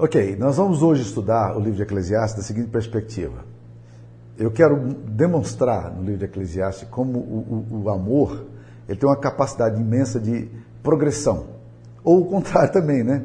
[0.00, 3.44] Ok, nós vamos hoje estudar o livro de Eclesiastes da seguinte perspectiva.
[4.38, 8.46] Eu quero demonstrar no livro de Eclesiastes como o, o, o amor
[8.88, 10.48] ele tem uma capacidade imensa de
[10.84, 11.46] progressão.
[12.04, 13.24] Ou o contrário também, né?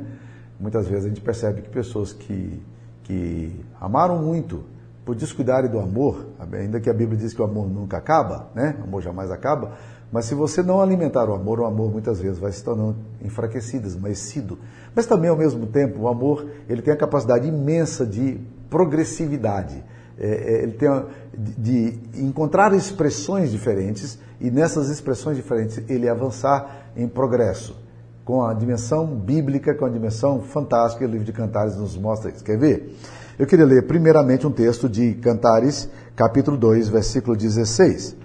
[0.59, 2.59] Muitas vezes a gente percebe que pessoas que,
[3.03, 4.63] que amaram muito
[5.05, 8.77] por descuidarem do amor, ainda que a Bíblia diz que o amor nunca acaba, né?
[8.79, 9.73] O amor jamais acaba,
[10.13, 13.87] mas se você não alimentar o amor, o amor muitas vezes vai se tornando enfraquecido,
[13.87, 14.59] esmaecido.
[14.93, 19.83] Mas também, ao mesmo tempo, o amor ele tem a capacidade imensa de progressividade.
[20.15, 26.07] É, é, ele tem a, de, de encontrar expressões diferentes e nessas expressões diferentes ele
[26.07, 27.75] avançar em progresso
[28.23, 32.31] com a dimensão bíblica, com a dimensão fantástica que o livro de Cantares nos mostra.
[32.31, 32.95] Quer ver?
[33.39, 38.21] Eu queria ler primeiramente um texto de Cantares, capítulo 2, versículo 16.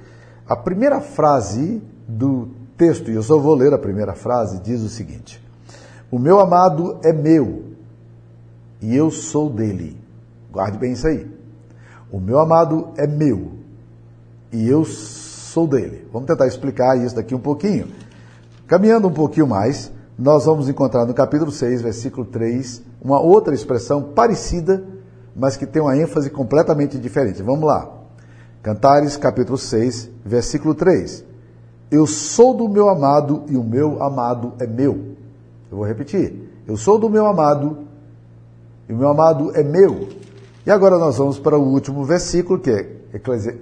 [0.48, 4.88] A primeira frase do texto, e eu só vou ler a primeira frase, diz o
[4.88, 5.44] seguinte:
[6.10, 7.64] O meu amado é meu
[8.80, 10.00] e eu sou dele.
[10.50, 11.30] Guarde bem isso aí.
[12.10, 13.52] O meu amado é meu
[14.50, 16.08] e eu sou dele.
[16.10, 17.88] Vamos tentar explicar isso daqui um pouquinho.
[18.66, 24.02] Caminhando um pouquinho mais, nós vamos encontrar no capítulo 6, versículo 3, uma outra expressão
[24.02, 24.82] parecida,
[25.36, 27.42] mas que tem uma ênfase completamente diferente.
[27.42, 27.97] Vamos lá.
[28.68, 31.24] Cantares, capítulo 6, versículo 3.
[31.90, 35.16] Eu sou do meu amado e o meu amado é meu.
[35.70, 36.62] Eu vou repetir.
[36.66, 37.78] Eu sou do meu amado
[38.86, 40.10] e o meu amado é meu.
[40.66, 42.96] E agora nós vamos para o último versículo, que é,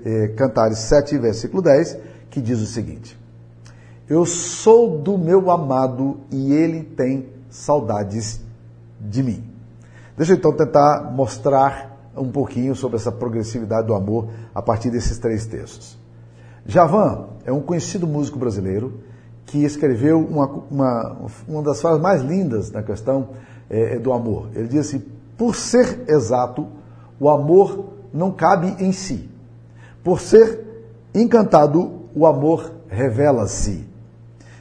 [0.05, 3.17] é Cantares 7, versículo 10, que diz o seguinte:
[4.09, 8.41] eu sou do meu amado e ele tem saudades
[9.01, 9.45] de mim.
[10.17, 15.19] Deixa eu então tentar mostrar um pouquinho sobre essa progressividade do amor a partir desses
[15.19, 15.99] três textos.
[16.67, 19.01] Javan é um conhecido músico brasileiro
[19.47, 23.29] que escreveu uma, uma, uma das frases mais lindas na questão
[23.71, 24.49] é, do amor.
[24.55, 25.05] Ele diz assim:
[25.37, 26.67] por ser exato,
[27.21, 29.29] o amor não cabe em si.
[30.03, 30.65] Por ser
[31.15, 33.85] encantado, o amor revela-se.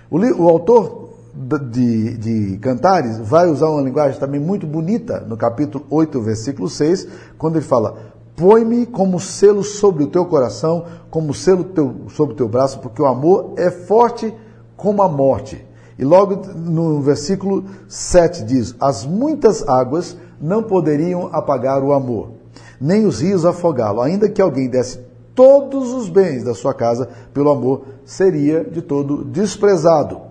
[0.10, 1.05] O, o autor
[1.36, 7.08] de, de, Cantares vai usar uma linguagem também muito bonita no capítulo 8, versículo 6,
[7.38, 7.98] quando ele fala:
[8.36, 13.02] Põe-me como selo sobre o teu coração, como selo teu, sobre o teu braço, porque
[13.02, 14.34] o amor é forte
[14.78, 15.66] como a morte.
[16.00, 22.32] E logo no versículo 7 diz: As muitas águas não poderiam apagar o amor,
[22.80, 25.00] nem os rios afogá-lo, ainda que alguém desse
[25.36, 30.25] todos os bens da sua casa pelo amor, seria de todo desprezado.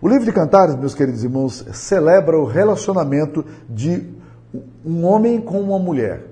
[0.00, 4.06] O livro de Cantares, meus queridos irmãos, celebra o relacionamento de
[4.84, 6.26] um homem com uma mulher.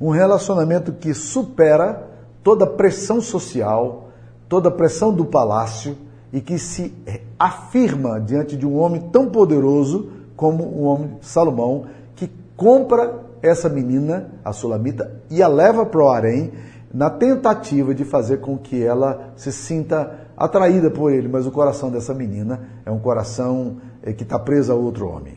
[0.00, 2.08] Um relacionamento que supera
[2.42, 4.08] toda pressão social,
[4.48, 5.94] toda pressão do palácio
[6.32, 6.94] e que se
[7.38, 11.84] afirma diante de um homem tão poderoso como o homem Salomão,
[12.16, 16.50] que compra essa menina, a Sulamita, e a leva para o harém
[16.92, 21.90] na tentativa de fazer com que ela se sinta atraída por ele, mas o coração
[21.90, 25.34] dessa menina é um coração é, que está preso a outro homem.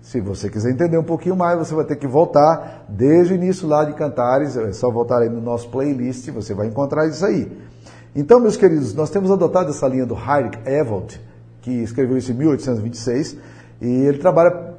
[0.00, 3.66] Se você quiser entender um pouquinho mais, você vai ter que voltar desde o início
[3.66, 7.50] lá de Cantares, é só voltar aí no nosso playlist, você vai encontrar isso aí.
[8.14, 11.20] Então, meus queridos, nós temos adotado essa linha do Heinrich Evold,
[11.60, 13.36] que escreveu isso em 1826,
[13.82, 14.75] e ele trabalha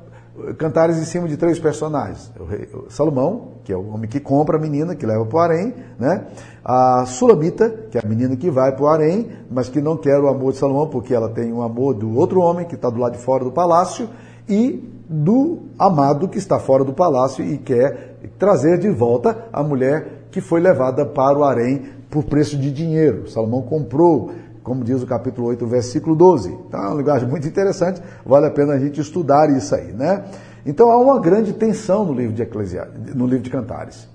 [0.57, 2.31] cantares em cima de três personagens.
[2.39, 5.37] O rei, o Salomão, que é o homem que compra a menina, que leva para
[5.37, 6.27] o harém, né?
[6.63, 10.19] A Sulamita, que é a menina que vai para o harém, mas que não quer
[10.19, 12.99] o amor de Salomão, porque ela tem um amor do outro homem que está do
[12.99, 14.09] lado de fora do palácio,
[14.49, 20.27] e do amado que está fora do palácio e quer trazer de volta a mulher
[20.31, 23.29] que foi levada para o harém por preço de dinheiro.
[23.29, 24.31] Salomão comprou
[24.67, 26.51] como diz o capítulo 8, versículo 12.
[26.67, 30.25] Então é uma linguagem muito interessante, vale a pena a gente estudar isso aí, né?
[30.65, 34.09] Então há uma grande tensão no livro de Eclesiastes, no livro de Cantares.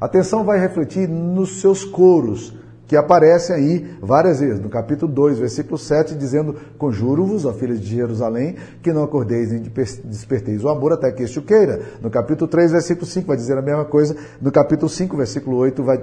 [0.00, 2.54] A tensão vai refletir nos seus coros,
[2.86, 7.96] que aparecem aí várias vezes, no capítulo 2, versículo 7, dizendo: Conjuro-vos, ó filhas de
[7.96, 11.80] Jerusalém, que não acordeis nem desperteis o amor até que este o queira.
[12.00, 14.14] No capítulo 3, versículo 5, vai dizer a mesma coisa.
[14.40, 16.00] No capítulo 5, versículo 8, vai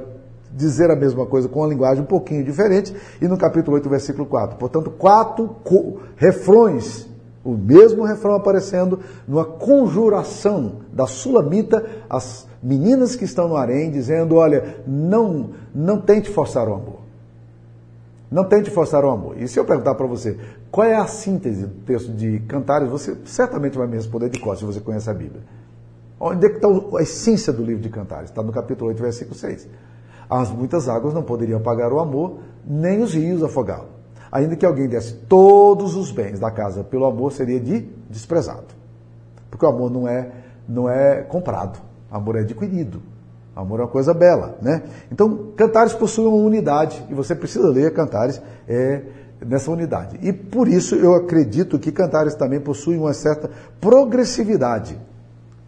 [0.56, 4.26] dizer a mesma coisa com uma linguagem um pouquinho diferente, e no capítulo 8, versículo
[4.26, 4.58] 4.
[4.58, 5.56] Portanto, quatro
[6.16, 7.10] refrões,
[7.44, 14.36] o mesmo refrão aparecendo numa conjuração da sulamita às meninas que estão no harém, dizendo:
[14.36, 17.04] olha, não, não tente forçar o amor.
[18.32, 19.40] Não tente forçar o amor.
[19.40, 20.40] E se eu perguntar para você
[20.72, 24.60] qual é a síntese do texto de Cantares, você certamente vai me responder de costas,
[24.60, 25.44] se você conhece a Bíblia.
[26.20, 28.30] Onde é que está a essência do livro de Cantares?
[28.30, 29.68] Está no capítulo 8, versículo 6.
[30.34, 33.90] As muitas águas não poderiam apagar o amor, nem os rios afogá-lo.
[34.32, 38.66] Ainda que alguém desse todos os bens da casa pelo amor, seria de desprezado.
[39.52, 40.32] Porque o amor não é
[40.68, 41.78] não é comprado,
[42.10, 43.00] amor é adquirido.
[43.56, 44.82] Amor é uma coisa bela, né?
[45.12, 49.04] Então, Cantares possui uma unidade e você precisa ler Cantares é,
[49.46, 50.18] nessa unidade.
[50.24, 54.98] E por isso eu acredito que Cantares também possui uma certa progressividade.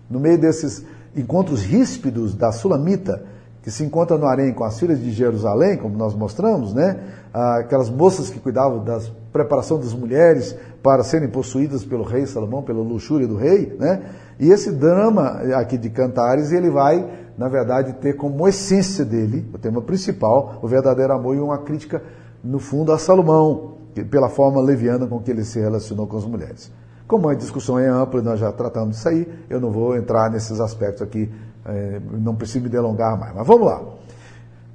[0.09, 0.83] No meio desses
[1.15, 3.34] encontros ríspidos da Sulamita,
[3.65, 6.99] que se encontra no harém com as filhas de Jerusalém, como nós mostramos, né?
[7.33, 8.99] Aquelas moças que cuidavam da
[9.33, 14.03] preparação das mulheres para serem possuídas pelo rei Salomão, pela luxúria do rei, né?
[14.39, 19.57] E esse drama aqui de Cantares, ele vai, na verdade, ter como essência dele, o
[19.57, 22.03] tema principal, o verdadeiro amor e uma crítica,
[22.43, 23.77] no fundo, a Salomão,
[24.11, 26.71] pela forma leviana com que ele se relacionou com as mulheres.
[27.07, 30.59] Como a discussão é ampla, nós já tratamos disso aí, eu não vou entrar nesses
[30.59, 31.31] aspectos aqui
[31.65, 33.33] é, não preciso me delongar mais.
[33.33, 33.81] Mas vamos lá.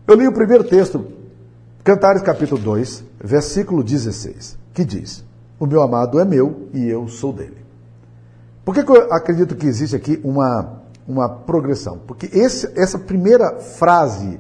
[0.07, 1.07] Eu li o primeiro texto,
[1.85, 5.25] Cantares capítulo 2, versículo 16, que diz:
[5.59, 7.59] O meu amado é meu e eu sou dele.
[8.65, 11.99] Por que, que eu acredito que existe aqui uma, uma progressão?
[12.07, 14.39] Porque esse, essa primeira frase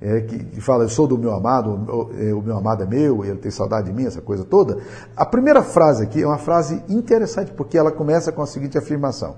[0.00, 3.24] é, que fala, eu sou do meu amado, o, é, o meu amado é meu,
[3.24, 4.78] ele tem saudade de mim, essa coisa toda.
[5.16, 9.36] A primeira frase aqui é uma frase interessante, porque ela começa com a seguinte afirmação: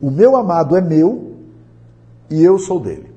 [0.00, 1.33] O meu amado é meu
[2.34, 3.12] e eu sou dele.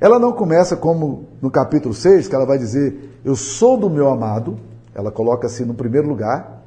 [0.00, 4.08] Ela não começa como no capítulo 6, que ela vai dizer, eu sou do meu
[4.08, 4.58] amado,
[4.94, 6.62] ela coloca assim no primeiro lugar,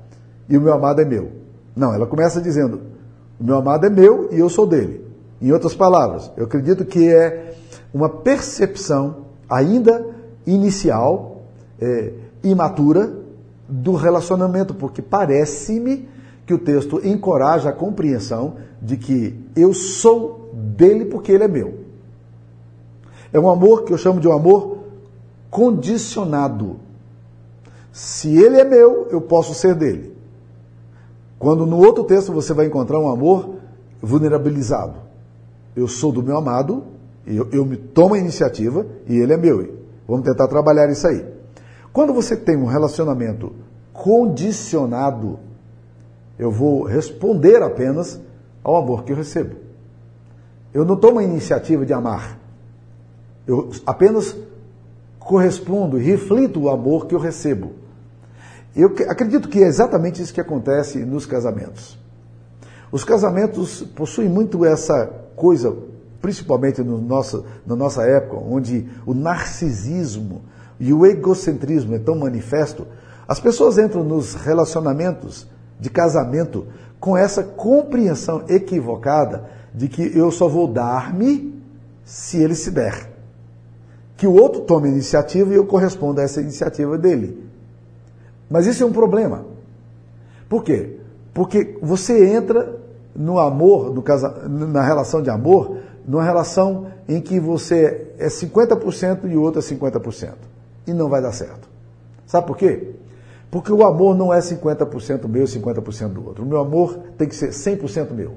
[0.49, 1.31] e o meu amado é meu.
[1.75, 2.81] Não, ela começa dizendo,
[3.39, 5.05] o meu amado é meu e eu sou dele.
[5.41, 7.55] Em outras palavras, eu acredito que é
[7.93, 10.05] uma percepção ainda
[10.45, 11.43] inicial,
[11.79, 12.13] é,
[12.43, 13.19] imatura,
[13.67, 16.07] do relacionamento, porque parece-me
[16.45, 21.79] que o texto encoraja a compreensão de que eu sou dele porque ele é meu.
[23.33, 24.79] É um amor que eu chamo de um amor
[25.49, 26.77] condicionado.
[27.91, 30.15] Se ele é meu, eu posso ser dele.
[31.37, 33.55] Quando no outro texto você vai encontrar um amor
[34.01, 34.99] vulnerabilizado.
[35.75, 36.83] Eu sou do meu amado,
[37.25, 39.77] eu, eu me tomo a iniciativa e ele é meu.
[40.07, 41.25] Vamos tentar trabalhar isso aí.
[41.93, 43.53] Quando você tem um relacionamento
[43.93, 45.39] condicionado,
[46.37, 48.19] eu vou responder apenas
[48.63, 49.55] ao amor que eu recebo.
[50.73, 52.39] Eu não tomo a iniciativa de amar.
[53.45, 54.35] Eu apenas
[55.19, 57.73] correspondo e reflito o amor que eu recebo.
[58.75, 61.99] Eu acredito que é exatamente isso que acontece nos casamentos.
[62.91, 65.75] Os casamentos possuem muito essa coisa,
[66.21, 70.41] principalmente no nosso, na nossa época, onde o narcisismo
[70.79, 72.87] e o egocentrismo é tão manifesto.
[73.27, 75.47] As pessoas entram nos relacionamentos
[75.79, 76.67] de casamento
[76.99, 81.61] com essa compreensão equivocada de que eu só vou dar-me
[82.03, 83.09] se ele se der.
[84.17, 87.43] Que o outro tome a iniciativa e eu corresponda a essa iniciativa dele.
[88.49, 89.45] Mas isso é um problema.
[90.49, 90.97] Por quê?
[91.33, 92.77] Porque você entra
[93.15, 99.29] no amor, no casa, na relação de amor, numa relação em que você é 50%
[99.29, 100.33] e o outro é 50%.
[100.87, 101.69] E não vai dar certo.
[102.25, 102.95] Sabe por quê?
[103.49, 106.43] Porque o amor não é 50% meu e 50% do outro.
[106.43, 108.33] O meu amor tem que ser 100% meu.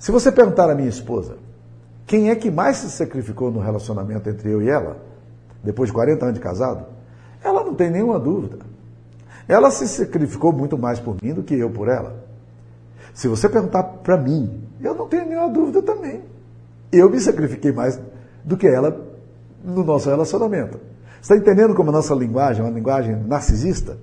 [0.00, 1.36] Se você perguntar à minha esposa,
[2.06, 4.96] quem é que mais se sacrificou no relacionamento entre eu e ela,
[5.62, 6.86] depois de 40 anos de casado,
[7.44, 8.56] ela não tem nenhuma dúvida.
[9.46, 12.24] Ela se sacrificou muito mais por mim do que eu por ela.
[13.12, 16.22] Se você perguntar para mim, eu não tenho nenhuma dúvida também.
[16.90, 18.00] Eu me sacrifiquei mais
[18.42, 19.06] do que ela
[19.62, 20.80] no nosso relacionamento.
[21.20, 23.98] Está entendendo como a nossa linguagem é uma linguagem narcisista?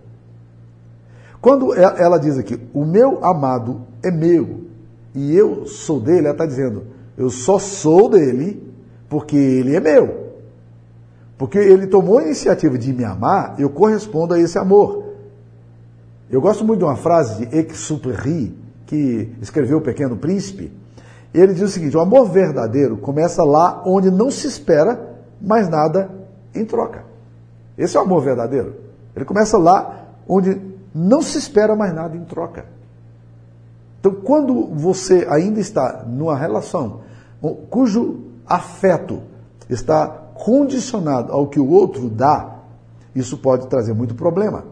[1.42, 4.67] Quando ela diz aqui, o meu amado é meu,
[5.18, 6.84] e eu sou dele, ela está dizendo,
[7.18, 8.72] eu só sou dele
[9.10, 10.28] porque ele é meu.
[11.40, 15.06] Porque ele tomou a iniciativa de me amar, eu correspondo a esse amor.
[16.30, 18.56] Eu gosto muito de uma frase de Exupéry,
[18.86, 20.72] que escreveu O Pequeno Príncipe.
[21.34, 26.12] Ele diz o seguinte: o amor verdadeiro começa lá onde não se espera mais nada
[26.54, 27.06] em troca.
[27.76, 28.76] Esse é o amor verdadeiro.
[29.16, 30.62] Ele começa lá onde
[30.94, 32.77] não se espera mais nada em troca.
[34.08, 37.02] Então, quando você ainda está numa relação
[37.70, 39.22] cujo afeto
[39.70, 42.60] está condicionado ao que o outro dá,
[43.14, 44.64] isso pode trazer muito problema.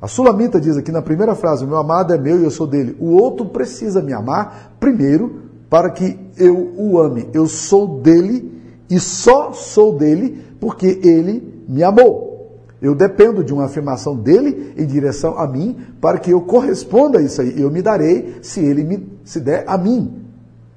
[0.00, 2.96] A Sulamita diz aqui na primeira frase: meu amado é meu e eu sou dele.
[3.00, 7.28] O outro precisa me amar primeiro para que eu o ame.
[7.34, 12.29] Eu sou dele e só sou dele porque ele me amou.
[12.80, 17.22] Eu dependo de uma afirmação dele em direção a mim para que eu corresponda a
[17.22, 17.60] isso aí.
[17.60, 20.24] Eu me darei se ele me se der a mim.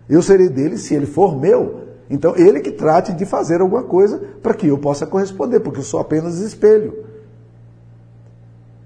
[0.10, 1.82] Eu serei dele se ele for meu.
[2.10, 5.84] Então, ele que trate de fazer alguma coisa para que eu possa corresponder, porque eu
[5.84, 7.06] sou apenas espelho.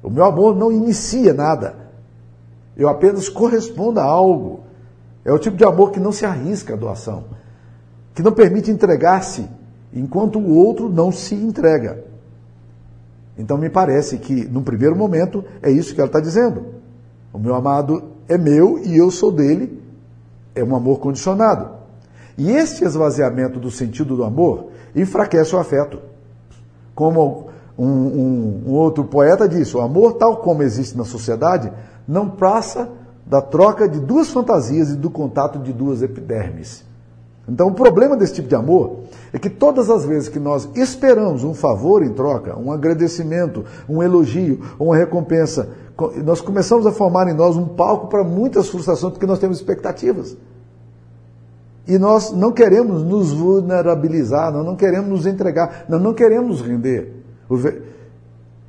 [0.04, 1.76] O meu amor não inicia nada.
[2.78, 4.62] Eu apenas correspondo a algo.
[5.26, 7.26] É o tipo de amor que não se arrisca a doação,
[8.14, 9.46] que não permite entregar-se
[9.92, 12.06] enquanto o outro não se entrega.
[13.38, 16.66] Então me parece que, num primeiro momento, é isso que ela está dizendo.
[17.32, 19.82] O meu amado é meu e eu sou dele.
[20.56, 21.78] É um amor condicionado.
[22.38, 26.00] E este esvaziamento do sentido do amor enfraquece o afeto.
[26.96, 31.72] Como um, um, um outro poeta disse, o amor, tal como existe na sociedade,
[32.08, 32.90] não passa
[33.26, 36.87] da troca de duas fantasias e do contato de duas epidermes.
[37.48, 41.46] Então, o problema desse tipo de amor é que todas as vezes que nós esperamos
[41.46, 45.70] um favor em troca, um agradecimento, um elogio, uma recompensa,
[46.26, 50.36] nós começamos a formar em nós um palco para muitas frustrações porque nós temos expectativas.
[51.88, 56.68] E nós não queremos nos vulnerabilizar, nós não queremos nos entregar, nós não queremos nos
[56.68, 57.24] render.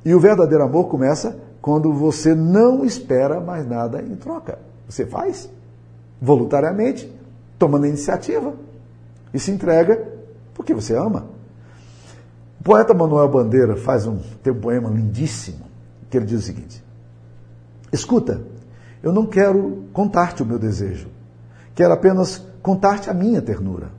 [0.05, 4.57] E o verdadeiro amor começa quando você não espera mais nada em troca.
[4.87, 5.49] Você faz
[6.21, 7.13] voluntariamente,
[7.57, 8.53] tomando a iniciativa
[9.33, 10.07] e se entrega
[10.53, 11.27] porque você ama.
[12.59, 15.65] O poeta Manuel Bandeira faz um, tem um poema lindíssimo
[16.09, 16.83] que ele diz o seguinte:
[17.91, 18.41] Escuta,
[19.01, 21.07] eu não quero contar-te o meu desejo,
[21.73, 23.91] quero apenas contar-te a minha ternura.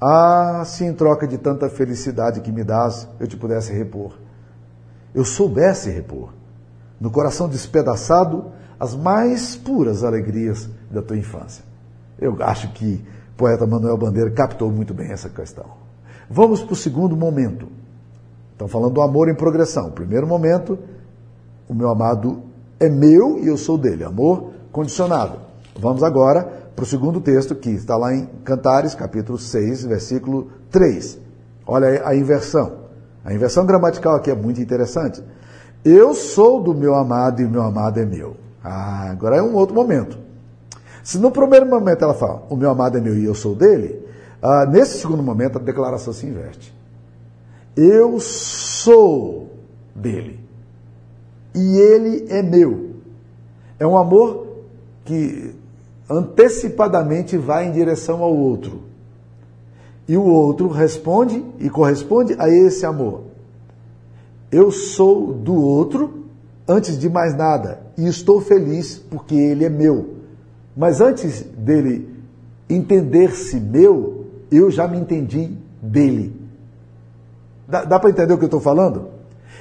[0.00, 4.16] Ah, se em troca de tanta felicidade que me dás, eu te pudesse repor.
[5.12, 6.32] Eu soubesse repor,
[7.00, 11.64] no coração despedaçado, as mais puras alegrias da tua infância.
[12.20, 13.04] Eu acho que
[13.38, 15.64] poeta Manuel Bandeira captou muito bem essa questão.
[16.28, 17.68] Vamos para o segundo momento.
[18.52, 19.92] Estão falando do amor em progressão.
[19.92, 20.76] Primeiro momento,
[21.68, 22.42] o meu amado
[22.80, 24.02] é meu e eu sou dele.
[24.02, 25.38] Amor condicionado.
[25.78, 26.42] Vamos agora
[26.74, 31.18] para o segundo texto, que está lá em Cantares, capítulo 6, versículo 3.
[31.64, 32.88] Olha a inversão.
[33.24, 35.22] A inversão gramatical aqui é muito interessante.
[35.84, 38.36] Eu sou do meu amado e o meu amado é meu.
[38.62, 40.27] Ah, agora é um outro momento.
[41.08, 43.98] Se no primeiro momento ela fala, o meu amado é meu e eu sou dele,
[44.42, 46.70] ah, nesse segundo momento a declaração se inverte.
[47.74, 49.48] Eu sou
[49.96, 50.38] dele
[51.54, 52.90] e ele é meu.
[53.78, 54.48] É um amor
[55.06, 55.54] que
[56.10, 58.82] antecipadamente vai em direção ao outro.
[60.06, 63.22] E o outro responde e corresponde a esse amor.
[64.52, 66.26] Eu sou do outro
[66.68, 70.17] antes de mais nada e estou feliz porque ele é meu.
[70.78, 72.08] Mas antes dele
[72.70, 76.40] entender-se meu, eu já me entendi dele.
[77.66, 79.08] Dá, dá para entender o que eu estou falando?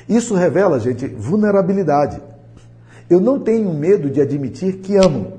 [0.08, 2.22] Isso revela, gente, vulnerabilidade.
[3.10, 5.34] Eu não tenho medo de admitir que amo.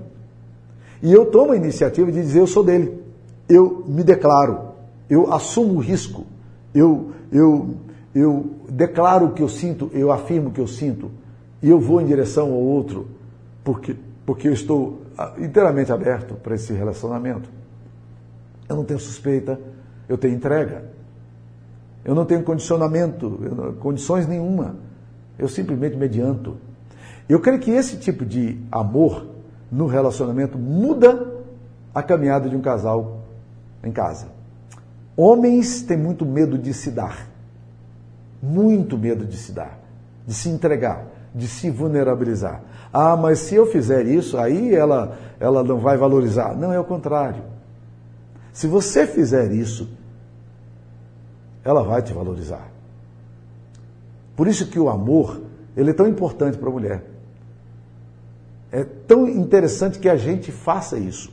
[1.00, 3.00] E eu tomo a iniciativa de dizer eu sou dele.
[3.48, 4.72] Eu me declaro.
[5.08, 6.26] Eu assumo o risco.
[6.74, 7.76] Eu, eu,
[8.12, 11.08] eu declaro o que eu sinto, eu afirmo o que eu sinto.
[11.62, 13.06] E eu vou em direção ao outro
[13.68, 13.94] porque,
[14.28, 17.48] porque eu estou ah, inteiramente aberto para esse relacionamento.
[18.68, 19.58] Eu não tenho suspeita,
[20.06, 20.84] eu tenho entrega.
[22.04, 23.40] Eu não tenho condicionamento,
[23.80, 24.76] condições nenhuma.
[25.38, 26.58] Eu simplesmente me adianto.
[27.26, 29.26] Eu creio que esse tipo de amor
[29.72, 31.26] no relacionamento muda
[31.94, 33.22] a caminhada de um casal
[33.82, 34.26] em casa.
[35.16, 37.30] Homens têm muito medo de se dar.
[38.42, 39.80] Muito medo de se dar,
[40.26, 42.62] de se entregar, de se vulnerabilizar.
[42.92, 46.56] Ah, mas se eu fizer isso, aí ela, ela não vai valorizar.
[46.56, 47.42] Não, é o contrário.
[48.52, 49.88] Se você fizer isso,
[51.64, 52.70] ela vai te valorizar.
[54.34, 55.42] Por isso que o amor,
[55.76, 57.04] ele é tão importante para a mulher.
[58.70, 61.30] É tão interessante que a gente faça isso.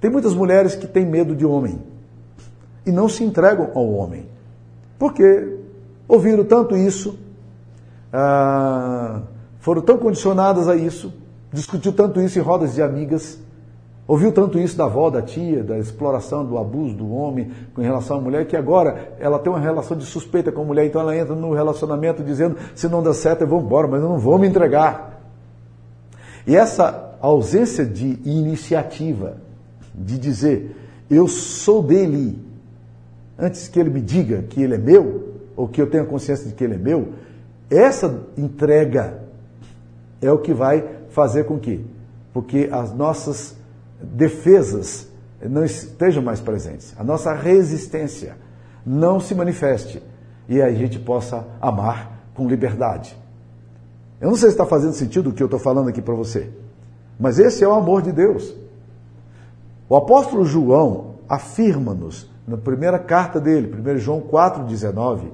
[0.00, 1.78] Tem muitas mulheres que têm medo de homem
[2.84, 4.26] e não se entregam ao homem.
[4.98, 5.58] Porque
[6.06, 7.18] ouviram tanto isso,
[8.18, 9.20] ah,
[9.58, 11.12] foram tão condicionadas a isso,
[11.52, 13.38] discutiu tanto isso em rodas de amigas,
[14.08, 18.16] ouviu tanto isso da avó, da tia, da exploração, do abuso do homem com relação
[18.16, 21.14] à mulher, que agora ela tem uma relação de suspeita com a mulher, então ela
[21.14, 24.38] entra no relacionamento dizendo: se não dá certo, eu vou embora, mas eu não vou
[24.38, 25.20] me entregar.
[26.46, 29.36] E essa ausência de iniciativa,
[29.94, 30.74] de dizer,
[31.10, 32.38] eu sou dele,
[33.38, 36.54] antes que ele me diga que ele é meu, ou que eu tenha consciência de
[36.54, 37.08] que ele é meu,
[37.70, 39.22] essa entrega
[40.20, 41.84] é o que vai fazer com que,
[42.32, 43.56] porque as nossas
[44.00, 45.08] defesas
[45.42, 48.36] não estejam mais presentes, a nossa resistência
[48.84, 50.02] não se manifeste
[50.48, 53.16] e a gente possa amar com liberdade.
[54.20, 56.50] Eu não sei se está fazendo sentido o que eu estou falando aqui para você,
[57.18, 58.54] mas esse é o amor de Deus.
[59.88, 65.30] O apóstolo João afirma-nos, na primeira carta dele, 1 João 4,19,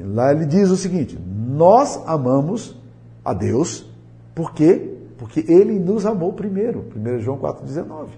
[0.00, 2.76] lá ele diz o seguinte: Nós amamos
[3.24, 3.84] a Deus,
[4.34, 4.96] por quê?
[5.18, 8.08] Porque ele nos amou primeiro, 1 João 4,19.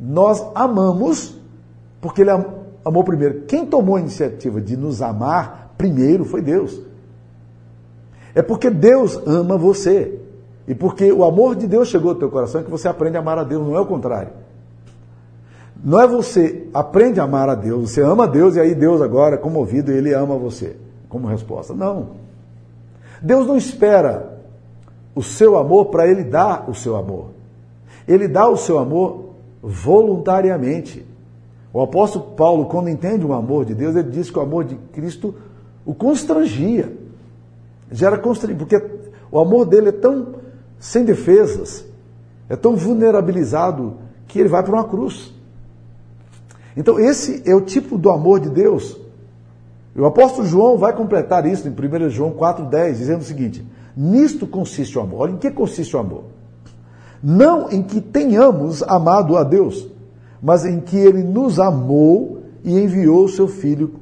[0.00, 1.36] Nós amamos
[2.00, 2.30] porque Ele
[2.84, 3.42] amou primeiro.
[3.42, 6.80] Quem tomou a iniciativa de nos amar primeiro foi Deus.
[8.34, 10.20] É porque Deus ama você.
[10.66, 13.38] E porque o amor de Deus chegou ao teu coração que você aprende a amar
[13.38, 14.32] a Deus, não é o contrário.
[15.82, 19.00] Não é você aprende a amar a Deus, você ama a Deus e aí Deus
[19.00, 20.76] agora, comovido, ele ama você
[21.08, 21.74] como resposta.
[21.74, 22.10] Não.
[23.22, 24.38] Deus não espera
[25.14, 27.30] o seu amor para ele dar o seu amor.
[28.06, 29.30] Ele dá o seu amor
[29.62, 31.06] voluntariamente.
[31.72, 34.76] O apóstolo Paulo, quando entende o amor de Deus, ele diz que o amor de
[34.92, 35.34] Cristo
[35.84, 36.92] o constrangia.
[37.90, 38.84] Gera constrangimento, porque
[39.30, 40.34] o amor dele é tão
[40.78, 41.84] sem defesas,
[42.48, 43.94] é tão vulnerabilizado
[44.26, 45.32] que ele vai para uma cruz.
[46.78, 48.96] Então, esse é o tipo do amor de Deus.
[49.96, 53.66] O apóstolo João vai completar isso em 1 João 4,10, dizendo o seguinte:
[53.96, 55.22] Nisto consiste o amor.
[55.22, 56.22] Olha, em que consiste o amor?
[57.20, 59.88] Não em que tenhamos amado a Deus,
[60.40, 63.94] mas em que ele nos amou e enviou o seu Filho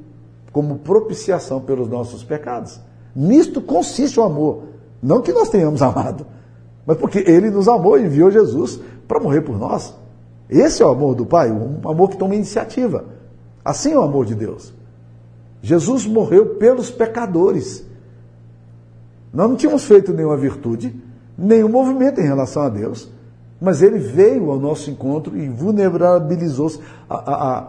[0.52, 2.78] como propiciação pelos nossos pecados.
[3.14, 4.64] Nisto consiste o amor.
[5.02, 6.26] Não que nós tenhamos amado,
[6.84, 8.78] mas porque ele nos amou e enviou Jesus
[9.08, 9.94] para morrer por nós.
[10.48, 13.04] Esse é o amor do Pai, um amor que toma iniciativa.
[13.64, 14.72] Assim é o amor de Deus.
[15.60, 17.84] Jesus morreu pelos pecadores.
[19.32, 20.94] Nós não tínhamos feito nenhuma virtude,
[21.36, 23.10] nenhum movimento em relação a Deus,
[23.60, 26.78] mas ele veio ao nosso encontro e vulnerabilizou-se.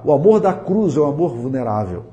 [0.04, 2.04] O amor da cruz é o amor vulnerável.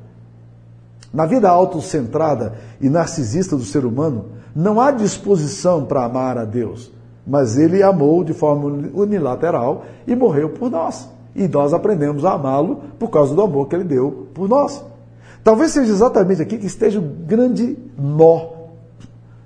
[1.13, 6.94] Na vida autocentrada e narcisista do ser humano, não há disposição para amar a Deus
[7.27, 11.09] mas ele amou de forma unilateral e morreu por nós.
[11.35, 14.85] E nós aprendemos a amá-lo por causa do amor que ele deu por nós.
[15.43, 18.53] Talvez seja exatamente aqui que esteja o grande nó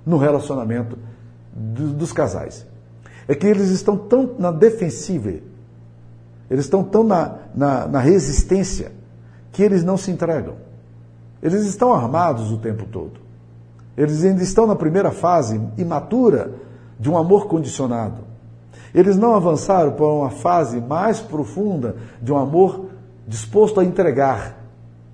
[0.05, 0.97] no relacionamento
[1.53, 2.65] dos casais.
[3.27, 5.33] É que eles estão tão na defensiva,
[6.49, 8.91] eles estão tão na, na, na resistência,
[9.51, 10.55] que eles não se entregam.
[11.41, 13.19] Eles estão armados o tempo todo.
[13.95, 16.53] Eles ainda estão na primeira fase imatura
[16.99, 18.29] de um amor condicionado.
[18.93, 22.85] Eles não avançaram para uma fase mais profunda de um amor
[23.27, 24.57] disposto a entregar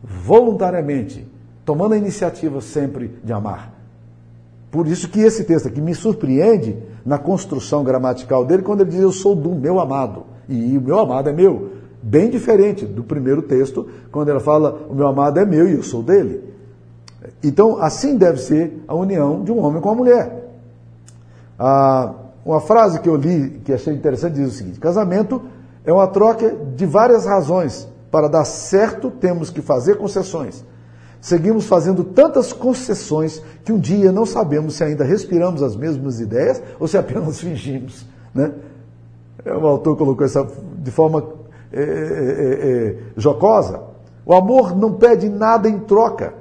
[0.02, 1.28] voluntariamente,
[1.66, 3.74] tomando a iniciativa sempre de amar.
[4.72, 9.00] Por isso que esse texto aqui me surpreende na construção gramatical dele quando ele diz
[9.00, 11.72] eu sou do meu amado e o meu amado é meu,
[12.02, 15.84] bem diferente do primeiro texto quando ela fala o meu amado é meu e eu
[15.84, 16.44] sou dele.
[17.44, 20.45] Então assim deve ser a união de um homem com a mulher.
[21.58, 22.14] Ah,
[22.46, 25.42] uma frase que eu li, que achei interessante, diz o seguinte: casamento
[25.84, 27.88] é uma troca de várias razões.
[28.12, 30.64] Para dar certo, temos que fazer concessões.
[31.20, 36.62] Seguimos fazendo tantas concessões que um dia não sabemos se ainda respiramos as mesmas ideias
[36.80, 38.06] ou se apenas fingimos.
[38.34, 38.52] Né?
[39.44, 41.26] O autor colocou essa de forma
[41.74, 43.82] é, é, é, jocosa.
[44.26, 46.34] O amor não pede nada em troca.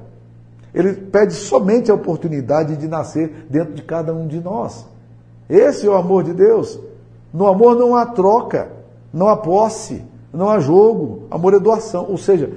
[0.74, 4.86] Ele pede somente a oportunidade de nascer dentro de cada um de nós.
[5.48, 6.78] Esse é o amor de Deus.
[7.32, 8.70] No amor não há troca,
[9.12, 11.26] não há posse, não há jogo.
[11.30, 12.06] Amor é doação.
[12.08, 12.50] Ou seja,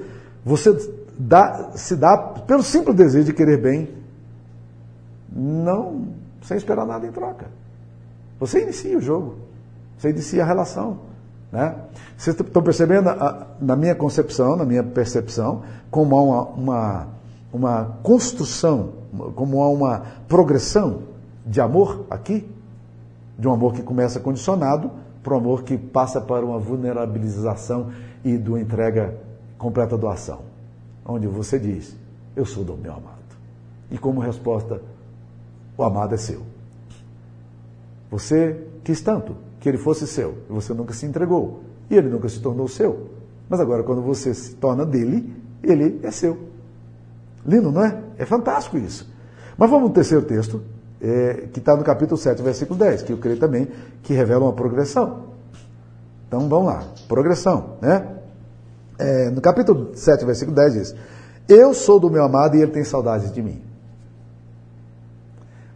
[0.45, 0.75] você
[1.17, 3.89] dá, se dá pelo simples desejo de querer bem,
[5.31, 6.07] não
[6.41, 7.47] sem esperar nada em troca.
[8.39, 9.35] Você inicia o jogo,
[9.97, 10.99] você inicia a relação.
[11.51, 11.75] Né?
[12.17, 13.09] Vocês estão percebendo,
[13.59, 17.07] na minha concepção, na minha percepção, como há uma, uma,
[17.53, 18.93] uma construção,
[19.35, 21.03] como há uma progressão
[21.45, 22.47] de amor aqui?
[23.37, 24.91] De um amor que começa condicionado
[25.23, 27.91] para um amor que passa para uma vulnerabilização
[28.23, 29.17] e de uma entrega
[29.57, 30.41] completa doação,
[31.05, 31.95] onde você diz:
[32.35, 33.17] Eu sou do meu amado.
[33.91, 34.81] E como resposta,
[35.77, 36.41] o amado é seu.
[38.09, 42.29] Você quis tanto que ele fosse seu, e você nunca se entregou, e ele nunca
[42.29, 43.09] se tornou seu.
[43.49, 46.37] Mas agora, quando você se torna dele, ele é seu.
[47.45, 48.01] Lindo, não é?
[48.17, 49.09] É fantástico isso.
[49.57, 50.61] Mas vamos ao terceiro texto,
[51.01, 53.67] é, que está no capítulo 7, versículo 10, que eu creio também
[54.03, 55.27] que revela uma progressão.
[56.27, 58.15] Então vamos lá, progressão, né?
[58.99, 60.95] É, no capítulo 7, versículo 10 diz:
[61.47, 63.61] Eu sou do meu amado e ele tem saudades de mim.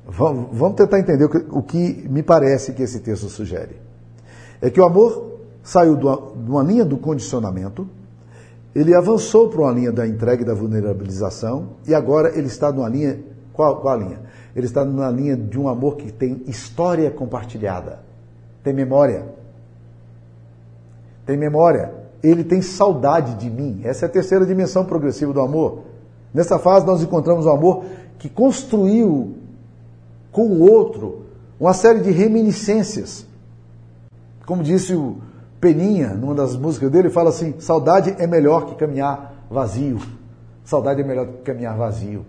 [0.07, 3.77] Vamos, vamos tentar entender o que, o que, me parece que esse texto sugere.
[4.61, 7.87] É que o amor saiu de uma, de uma linha do condicionamento,
[8.73, 12.89] ele avançou para uma linha da entrega e da vulnerabilização, e agora ele está numa
[12.89, 13.30] linha.
[13.53, 14.19] Qual, qual a linha?
[14.55, 17.99] Ele está na linha de um amor que tem história compartilhada,
[18.63, 19.25] tem memória.
[21.25, 21.93] Tem memória.
[22.23, 23.81] Ele tem saudade de mim.
[23.83, 25.83] Essa é a terceira dimensão progressiva do amor.
[26.33, 27.85] Nessa fase, nós encontramos um amor
[28.17, 29.35] que construiu
[30.31, 31.25] com o outro
[31.59, 33.25] uma série de reminiscências.
[34.45, 35.17] Como disse o,
[35.61, 39.99] Peninha, numa das músicas dele, fala assim: saudade é melhor que caminhar vazio.
[40.65, 42.25] Saudade é melhor que caminhar vazio.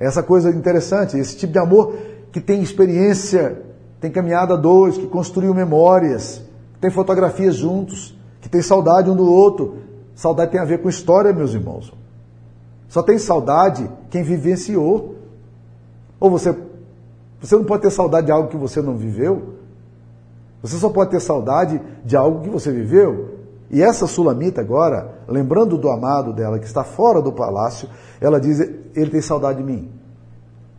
[0.00, 1.94] Essa coisa interessante, esse tipo de amor
[2.32, 3.60] que tem experiência,
[4.00, 6.42] tem caminhada dois, que construiu memórias,
[6.80, 9.76] tem fotografias juntos, que tem saudade um do outro.
[10.14, 11.92] Saudade tem a ver com história, meus irmãos.
[12.88, 15.16] Só tem saudade quem vivenciou.
[16.18, 16.56] Ou você,
[17.38, 19.54] você não pode ter saudade de algo que você não viveu.
[20.62, 23.39] Você só pode ter saudade de algo que você viveu.
[23.70, 27.88] E essa sulamita agora, lembrando do amado dela que está fora do palácio,
[28.20, 29.92] ela diz: ele tem saudade de mim.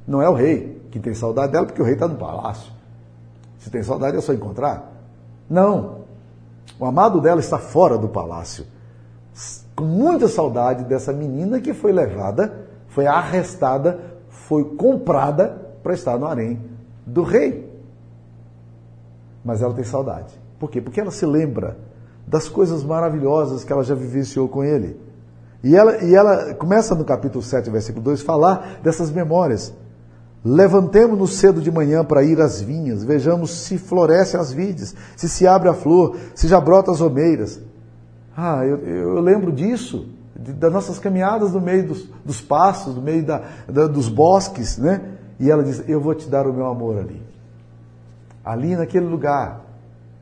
[0.06, 2.72] Não é o rei que tem saudade dela, porque o rei está no palácio.
[3.60, 4.92] Se tem saudade é só encontrar.
[5.50, 6.02] Não.
[6.78, 8.66] O amado dela está fora do palácio.
[9.74, 16.26] Com muita saudade dessa menina que foi levada, foi arrestada, foi comprada para estar no
[16.26, 16.62] harém
[17.06, 17.72] do rei.
[19.46, 20.34] Mas ela tem saudade.
[20.60, 20.82] Por quê?
[20.82, 21.78] Porque ela se lembra
[22.28, 25.00] das coisas maravilhosas que ela já vivenciou com ele.
[25.64, 29.74] E ela, e ela começa no capítulo 7, versículo 2, falar dessas memórias.
[30.44, 35.46] Levantemo-nos cedo de manhã para ir às vinhas, vejamos se florescem as vides, se se
[35.46, 37.62] abre a flor, se já brota as omeiras.
[38.36, 43.02] Ah, eu, eu lembro disso, de, das nossas caminhadas no meio dos, dos passos, no
[43.02, 45.02] meio da, da, dos bosques, né?
[45.40, 47.22] E ela diz: Eu vou te dar o meu amor ali.
[48.44, 49.62] Ali naquele lugar,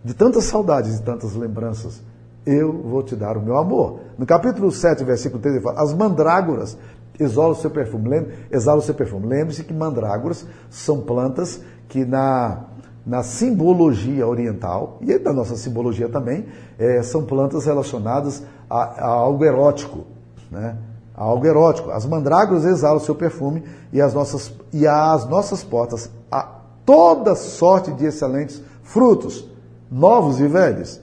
[0.04, 2.02] de tantas saudades e tantas lembranças,
[2.46, 4.00] eu vou te dar o meu amor.
[4.18, 6.78] No capítulo 7, versículo 3, ele fala: As mandrágoras
[7.20, 8.28] exalam o seu perfume.
[8.50, 9.28] Exalam o seu perfume.
[9.28, 12.66] Lembre-se que mandrágoras são plantas que na,
[13.06, 16.46] na simbologia oriental, e da nossa simbologia também,
[16.78, 20.06] é, são plantas relacionadas a, a algo erótico.
[20.50, 20.78] Né?
[21.14, 21.92] A algo erótico.
[21.92, 26.48] As mandrágoras exalam o seu perfume e as nossas, e às nossas portas há
[26.86, 29.49] toda sorte de excelentes frutos
[29.92, 31.02] novos e velhos,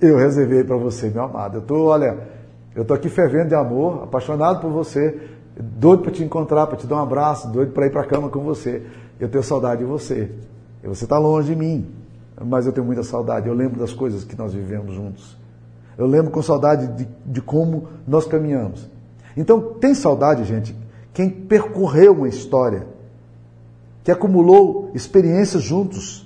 [0.00, 1.56] eu reservei para você, meu amado.
[1.56, 2.18] Eu estou, olha,
[2.74, 5.18] eu estou aqui fervendo de amor, apaixonado por você,
[5.58, 8.28] doido para te encontrar, para te dar um abraço, doido para ir para a cama
[8.28, 8.82] com você.
[9.18, 10.30] Eu tenho saudade de você.
[10.84, 11.90] E você está longe de mim,
[12.44, 13.48] mas eu tenho muita saudade.
[13.48, 15.36] Eu lembro das coisas que nós vivemos juntos.
[15.96, 18.90] Eu lembro com saudade de, de como nós caminhamos.
[19.34, 20.76] Então, tem saudade, gente,
[21.14, 22.86] quem percorreu uma história,
[24.04, 26.25] que acumulou experiências juntos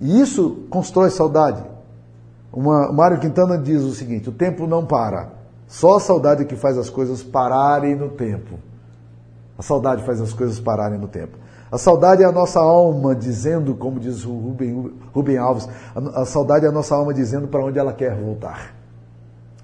[0.00, 1.62] e isso constrói saudade.
[2.52, 5.28] Uma, Mário Quintana diz o seguinte: o tempo não para.
[5.66, 8.58] Só a saudade que faz as coisas pararem no tempo.
[9.56, 11.36] A saudade faz as coisas pararem no tempo.
[11.70, 16.24] A saudade é a nossa alma dizendo, como diz o Rubem, Rubem Alves, a, a
[16.24, 18.74] saudade é a nossa alma dizendo para onde ela quer voltar.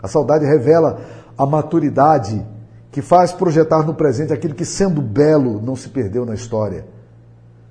[0.00, 1.00] A saudade revela
[1.36, 2.46] a maturidade
[2.92, 6.86] que faz projetar no presente aquilo que, sendo belo, não se perdeu na história.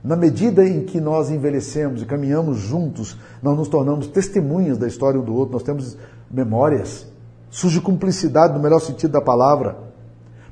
[0.05, 5.19] Na medida em que nós envelhecemos e caminhamos juntos, nós nos tornamos testemunhas da história
[5.19, 5.97] um do outro, nós temos
[6.29, 7.07] memórias,
[7.49, 9.75] surge cumplicidade no melhor sentido da palavra.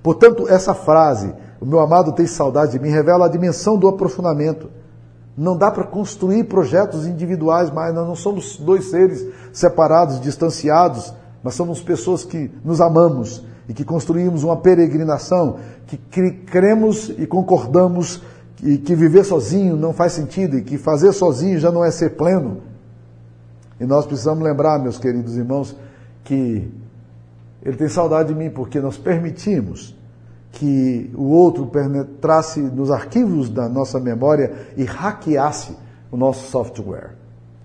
[0.01, 4.71] Portanto, essa frase, o meu amado tem saudade de mim, revela a dimensão do aprofundamento.
[5.37, 11.13] Não dá para construir projetos individuais mais, nós não somos dois seres separados, distanciados,
[11.43, 18.19] mas somos pessoas que nos amamos e que construímos uma peregrinação, que cremos e concordamos
[18.63, 22.11] e que viver sozinho não faz sentido e que fazer sozinho já não é ser
[22.11, 22.61] pleno.
[23.79, 25.75] E nós precisamos lembrar, meus queridos irmãos,
[26.23, 26.71] que
[27.61, 29.93] ele tem saudade de mim porque nós permitimos
[30.53, 35.75] que o outro penetrasse nos arquivos da nossa memória e hackeasse
[36.09, 37.15] o nosso software.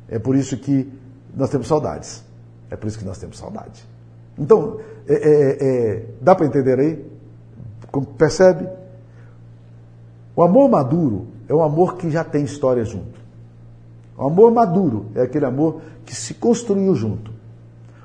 [0.08, 0.90] É por isso que
[1.32, 2.24] nós temos saudades.
[2.70, 3.86] É por isso que nós temos saudade.
[4.36, 7.04] Então, é, é, é, dá para entender aí?
[8.16, 8.68] Percebe?
[10.38, 13.18] O amor maduro é um amor que já tem história junto.
[14.16, 17.32] O amor maduro é aquele amor que se construiu junto.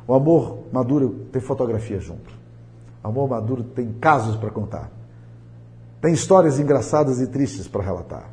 [0.08, 2.34] O amor maduro tem fotografia junto.
[3.04, 4.90] O amor maduro tem casos para contar.
[6.02, 8.28] Tem histórias engraçadas e tristes para relatar.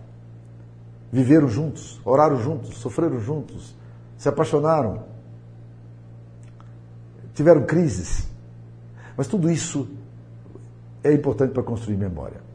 [1.12, 3.76] Viveram juntos, oraram juntos, sofreram juntos,
[4.16, 5.02] se apaixonaram,
[7.34, 8.26] tiveram crises.
[9.14, 9.90] Mas tudo isso
[11.04, 12.48] é importante para construir memória.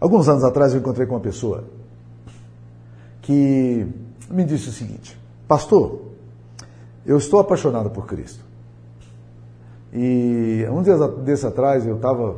[0.00, 1.64] Alguns anos atrás eu encontrei com uma pessoa
[3.22, 3.86] que
[4.30, 6.02] me disse o seguinte: Pastor,
[7.04, 8.44] eu estou apaixonado por Cristo.
[9.92, 12.36] E um dia desse atrás eu estava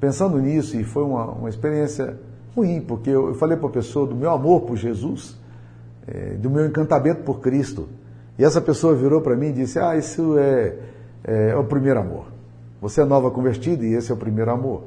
[0.00, 2.18] pensando nisso e foi uma, uma experiência
[2.56, 5.36] ruim, porque eu, eu falei para a pessoa do meu amor por Jesus,
[6.06, 7.88] é, do meu encantamento por Cristo.
[8.38, 10.76] E essa pessoa virou para mim e disse: Ah, isso é,
[11.24, 12.26] é, é o primeiro amor.
[12.80, 14.84] Você é nova convertida e esse é o primeiro amor.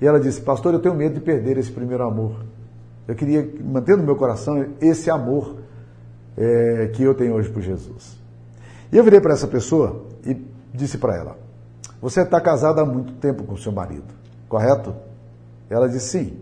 [0.00, 2.44] E ela disse: Pastor, eu tenho medo de perder esse primeiro amor.
[3.06, 5.56] Eu queria manter no meu coração esse amor
[6.36, 8.16] é, que eu tenho hoje por Jesus.
[8.92, 10.36] E eu virei para essa pessoa e
[10.72, 11.36] disse para ela:
[12.00, 14.12] Você está casada há muito tempo com seu marido,
[14.48, 14.94] correto?
[15.68, 16.36] Ela disse sim.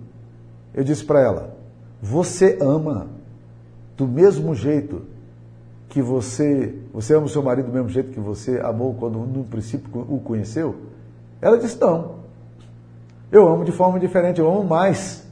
[0.75, 1.57] Eu disse para ela:
[2.03, 3.09] Você ama
[3.97, 5.03] do mesmo jeito
[5.89, 6.75] que você.
[6.93, 10.21] Você ama o seu marido do mesmo jeito que você amou quando no princípio o
[10.21, 10.77] conheceu?
[11.41, 12.20] Ela disse: Não.
[13.31, 15.27] Eu amo de forma diferente, eu amo mais.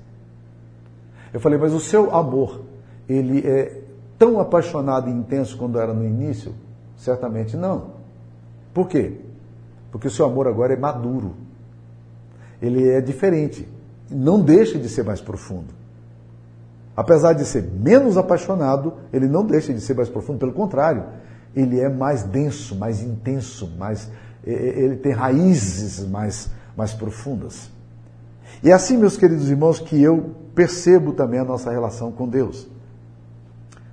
[1.32, 2.62] Eu falei, mas o seu amor,
[3.08, 3.82] ele é
[4.18, 6.54] tão apaixonado e intenso quando era no início?
[6.96, 7.98] Certamente não.
[8.72, 9.20] Por quê?
[9.90, 11.34] Porque o seu amor agora é maduro.
[12.60, 13.68] Ele é diferente.
[14.10, 15.74] Não deixa de ser mais profundo.
[16.96, 21.04] Apesar de ser menos apaixonado, ele não deixa de ser mais profundo, pelo contrário,
[21.54, 24.10] ele é mais denso, mais intenso, mais,
[24.44, 27.70] ele tem raízes mais, mais profundas.
[28.62, 32.66] E é assim, meus queridos irmãos, que eu percebo também a nossa relação com Deus.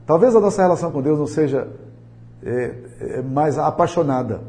[0.06, 1.68] Talvez a nossa relação com Deus não seja
[2.44, 4.42] é, é, mais apaixonada,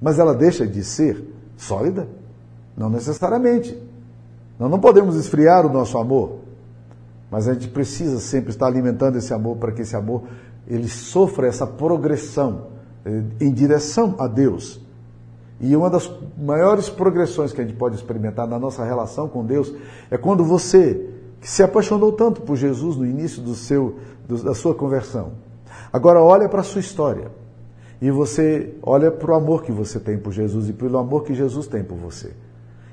[0.00, 1.22] mas ela deixa de ser
[1.56, 2.08] sólida?
[2.76, 3.76] Não necessariamente.
[4.58, 6.38] Nós não podemos esfriar o nosso amor,
[7.30, 10.22] mas a gente precisa sempre estar alimentando esse amor para que esse amor
[10.66, 12.68] ele sofra essa progressão
[13.04, 14.80] é, em direção a Deus.
[15.60, 19.72] E uma das maiores progressões que a gente pode experimentar na nossa relação com Deus
[20.10, 21.08] é quando você,
[21.40, 25.32] que se apaixonou tanto por Jesus no início do seu, do, da sua conversão,
[25.92, 27.30] agora olha para a sua história
[28.00, 31.34] e você olha para o amor que você tem por Jesus e pelo amor que
[31.34, 32.32] Jesus tem por você.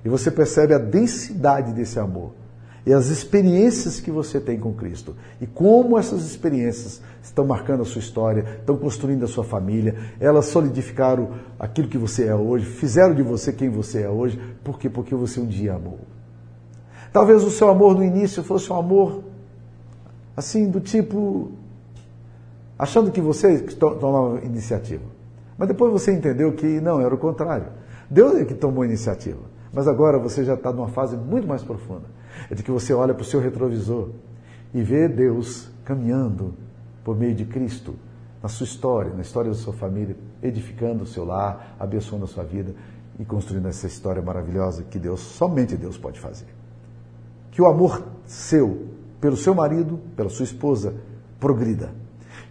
[0.03, 2.31] E você percebe a densidade desse amor
[2.85, 5.15] e as experiências que você tem com Cristo.
[5.41, 10.45] E como essas experiências estão marcando a sua história, estão construindo a sua família, elas
[10.45, 14.39] solidificaram aquilo que você é hoje, fizeram de você quem você é hoje.
[14.63, 14.87] Por quê?
[14.87, 15.99] Porque você um dia amou.
[17.11, 19.23] Talvez o seu amor no início fosse um amor
[20.37, 21.51] assim, do tipo.
[22.77, 25.03] achando que você tomava iniciativa.
[25.57, 27.67] Mas depois você entendeu que não, era o contrário.
[28.11, 29.41] Deus é que tomou a iniciativa.
[29.73, 32.14] Mas agora você já está numa fase muito mais profunda
[32.49, 34.09] é de que você olha para o seu retrovisor
[34.73, 36.53] e vê Deus caminhando
[37.03, 37.95] por meio de Cristo
[38.41, 42.43] na sua história, na história da sua família, edificando o seu lar, abençoando a sua
[42.43, 42.73] vida
[43.19, 46.47] e construindo essa história maravilhosa que Deus, somente Deus pode fazer.
[47.51, 48.95] Que o amor seu
[49.25, 50.93] pelo seu marido, pela sua esposa,
[51.39, 51.91] progrida.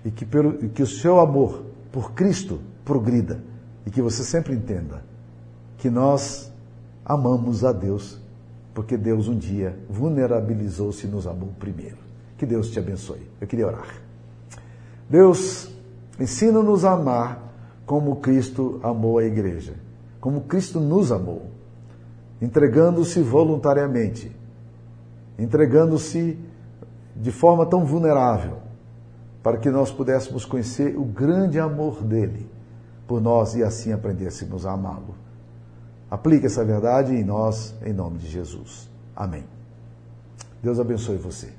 [0.04, 3.40] E que, pelo, que o seu amor por Cristo progrida.
[3.86, 5.04] E que você sempre entenda
[5.78, 6.52] que nós
[7.04, 8.20] amamos a Deus
[8.74, 11.98] porque Deus um dia vulnerabilizou-se e nos amou primeiro.
[12.37, 13.30] Que Deus te abençoe.
[13.40, 13.87] Eu queria orar.
[15.08, 15.72] Deus,
[16.18, 17.54] ensina-nos a amar
[17.87, 19.74] como Cristo amou a igreja,
[20.20, 21.50] como Cristo nos amou,
[22.40, 24.34] entregando-se voluntariamente,
[25.38, 26.38] entregando-se
[27.14, 28.58] de forma tão vulnerável,
[29.42, 32.48] para que nós pudéssemos conhecer o grande amor dele
[33.06, 35.14] por nós e assim aprendêssemos a amá-lo.
[36.14, 38.88] Aplique essa verdade em nós, em nome de Jesus.
[39.16, 39.42] Amém.
[40.62, 41.53] Deus abençoe você.